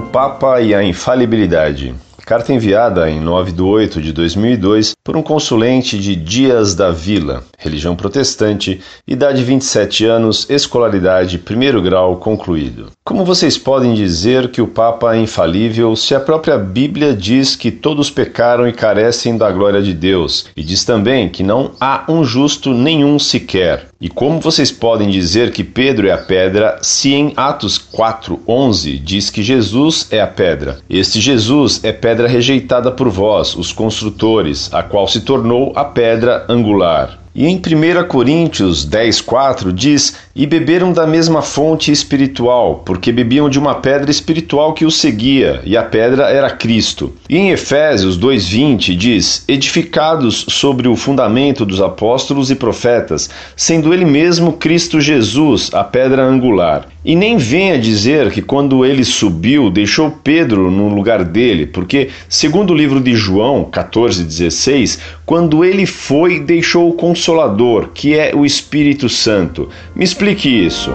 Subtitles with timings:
[0.00, 1.94] Papa e a infalibilidade.
[2.30, 7.42] Carta enviada em 9 de 8 de 2002 por um consulente de Dias da Vila,
[7.58, 12.92] religião protestante, idade 27 anos, escolaridade primeiro grau concluído.
[13.04, 17.72] Como vocês podem dizer que o Papa é infalível se a própria Bíblia diz que
[17.72, 22.22] todos pecaram e carecem da glória de Deus, e diz também que não há um
[22.22, 23.88] justo nenhum sequer?
[24.00, 29.28] E como vocês podem dizer que Pedro é a pedra se em Atos 4:11 diz
[29.28, 30.78] que Jesus é a pedra?
[30.88, 36.44] Este Jesus é pedra rejeitada por vós, os construtores, a qual se tornou a pedra
[36.48, 37.18] angular.
[37.32, 43.56] E em 1 Coríntios 10,4 diz: E beberam da mesma fonte espiritual, porque bebiam de
[43.56, 47.14] uma pedra espiritual que os seguia, e a pedra era Cristo.
[47.28, 54.04] E em Efésios 2,20 diz: Edificados sobre o fundamento dos apóstolos e profetas, sendo ele
[54.04, 56.88] mesmo Cristo Jesus, a pedra angular.
[57.02, 62.72] E nem venha dizer que quando ele subiu, deixou Pedro no lugar dele, porque, segundo
[62.72, 69.06] o livro de João 14,16, quando ele foi, deixou o Consolador, que é o Espírito
[69.06, 69.68] Santo.
[69.94, 70.90] Me explique isso.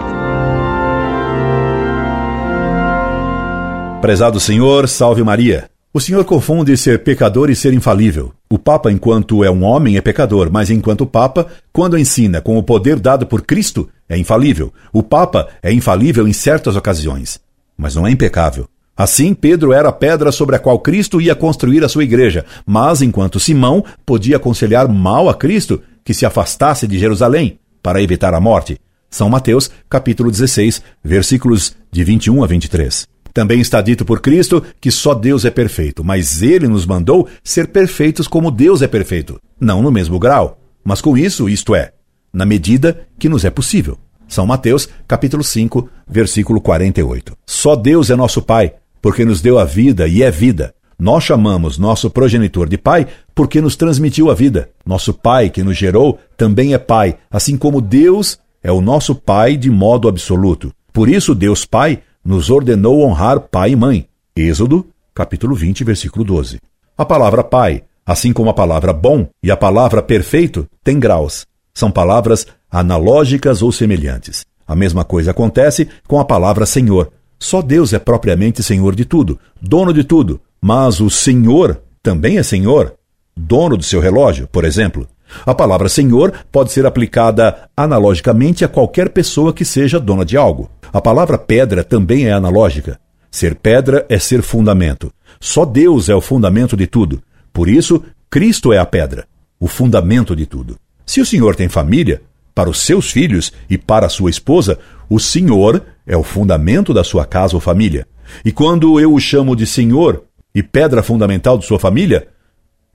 [4.01, 5.69] Prezado Senhor, salve Maria.
[5.93, 8.33] O Senhor confunde ser pecador e ser infalível.
[8.49, 12.63] O Papa, enquanto é um homem, é pecador, mas enquanto Papa, quando ensina com o
[12.63, 14.73] poder dado por Cristo, é infalível.
[14.91, 17.39] O Papa é infalível em certas ocasiões,
[17.77, 18.67] mas não é impecável.
[18.97, 23.01] Assim, Pedro era a pedra sobre a qual Cristo ia construir a sua igreja, mas
[23.03, 28.39] enquanto Simão podia aconselhar mal a Cristo que se afastasse de Jerusalém para evitar a
[28.39, 28.79] morte.
[29.09, 33.07] São Mateus, capítulo 16, versículos de 21 a 23.
[33.33, 37.67] Também está dito por Cristo que só Deus é perfeito, mas ele nos mandou ser
[37.67, 41.91] perfeitos como Deus é perfeito, não no mesmo grau, mas com isso, isto é,
[42.31, 43.97] na medida que nos é possível.
[44.27, 47.35] São Mateus, capítulo 5, versículo 48.
[47.45, 50.73] Só Deus é nosso Pai, porque nos deu a vida e é vida.
[50.97, 54.69] Nós chamamos nosso progenitor de Pai porque nos transmitiu a vida.
[54.85, 59.57] Nosso Pai, que nos gerou, também é Pai, assim como Deus é o nosso Pai
[59.57, 60.71] de modo absoluto.
[60.93, 64.07] Por isso, Deus Pai nos ordenou honrar pai e mãe.
[64.35, 66.59] Êxodo, capítulo 20, versículo 12.
[66.97, 71.45] A palavra Pai, assim como a palavra bom e a palavra perfeito, tem graus.
[71.73, 74.45] São palavras analógicas ou semelhantes.
[74.65, 79.39] A mesma coisa acontece com a palavra Senhor, só Deus é propriamente Senhor de tudo,
[79.61, 82.95] dono de tudo, mas o Senhor também é Senhor,
[83.37, 85.07] dono do seu relógio, por exemplo.
[85.45, 90.67] A palavra Senhor pode ser aplicada analogicamente a qualquer pessoa que seja dona de algo.
[90.91, 92.99] A palavra pedra também é analógica.
[93.29, 95.13] Ser pedra é ser fundamento.
[95.39, 97.21] Só Deus é o fundamento de tudo.
[97.53, 99.27] Por isso, Cristo é a pedra,
[99.59, 100.79] o fundamento de tudo.
[101.05, 102.23] Se o Senhor tem família,
[102.55, 107.03] para os seus filhos e para a sua esposa, o Senhor é o fundamento da
[107.03, 108.07] sua casa ou família.
[108.43, 110.23] E quando eu o chamo de Senhor
[110.55, 112.29] e pedra fundamental de sua família,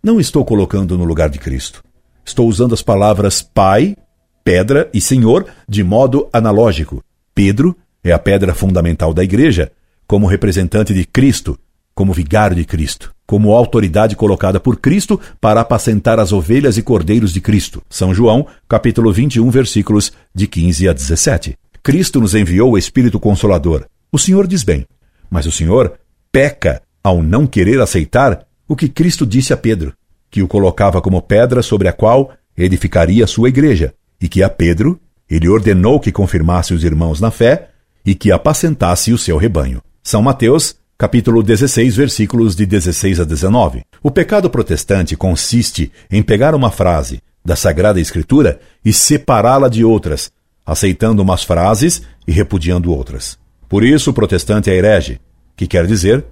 [0.02, 1.84] não estou colocando no lugar de Cristo.
[2.24, 3.94] Estou usando as palavras Pai,
[4.42, 7.04] pedra e Senhor de modo analógico.
[7.34, 9.70] Pedro é a pedra fundamental da igreja,
[10.06, 11.58] como representante de Cristo,
[11.94, 17.30] como vigário de Cristo, como autoridade colocada por Cristo para apacentar as ovelhas e cordeiros
[17.30, 17.82] de Cristo.
[17.90, 21.58] São João, capítulo 21, versículos de 15 a 17.
[21.82, 23.84] Cristo nos enviou o Espírito Consolador.
[24.10, 24.86] O Senhor diz bem,
[25.30, 25.98] mas o Senhor
[26.32, 29.92] peca ao não querer aceitar o que Cristo disse a Pedro,
[30.30, 35.00] que o colocava como pedra sobre a qual edificaria sua igreja, e que a Pedro
[35.28, 37.70] ele ordenou que confirmasse os irmãos na fé
[38.04, 39.80] e que apacentasse o seu rebanho.
[40.02, 43.82] São Mateus, capítulo 16, versículos de 16 a 19.
[44.02, 50.30] O pecado protestante consiste em pegar uma frase da Sagrada Escritura e separá-la de outras,
[50.64, 53.38] aceitando umas frases e repudiando outras.
[53.68, 55.20] Por isso o protestante é herege,
[55.56, 56.24] que quer dizer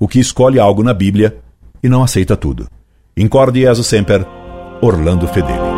[0.00, 1.36] o que escolhe algo na Bíblia
[1.82, 2.66] e não aceita tudo.
[3.16, 4.26] Incorde Jesus Semper,
[4.80, 5.69] Orlando Fedeli.